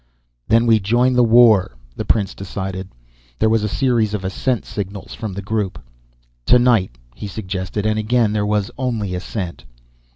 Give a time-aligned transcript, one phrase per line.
[0.47, 2.89] "Then we join the war," the prince decided.
[3.37, 5.77] There was a series of assent signals from the group.
[6.43, 9.63] "Tonight," he suggested, and again there was only assent.